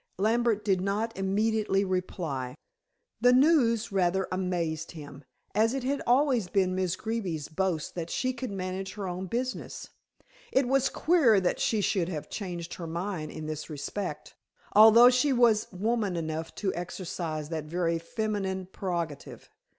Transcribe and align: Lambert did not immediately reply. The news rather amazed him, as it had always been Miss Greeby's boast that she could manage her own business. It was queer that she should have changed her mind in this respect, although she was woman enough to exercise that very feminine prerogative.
Lambert 0.17 0.65
did 0.65 0.81
not 0.81 1.15
immediately 1.15 1.85
reply. 1.85 2.55
The 3.19 3.31
news 3.33 3.91
rather 3.91 4.27
amazed 4.31 4.93
him, 4.93 5.23
as 5.53 5.75
it 5.75 5.83
had 5.83 6.01
always 6.07 6.47
been 6.47 6.73
Miss 6.73 6.95
Greeby's 6.95 7.49
boast 7.49 7.93
that 7.93 8.09
she 8.09 8.33
could 8.33 8.49
manage 8.49 8.93
her 8.95 9.07
own 9.07 9.27
business. 9.27 9.91
It 10.51 10.67
was 10.67 10.89
queer 10.89 11.39
that 11.41 11.59
she 11.59 11.81
should 11.81 12.09
have 12.09 12.31
changed 12.31 12.73
her 12.73 12.87
mind 12.87 13.29
in 13.31 13.45
this 13.45 13.69
respect, 13.69 14.33
although 14.73 15.11
she 15.11 15.31
was 15.31 15.67
woman 15.71 16.15
enough 16.17 16.55
to 16.55 16.73
exercise 16.73 17.49
that 17.49 17.65
very 17.65 17.99
feminine 17.99 18.69
prerogative. 18.71 19.51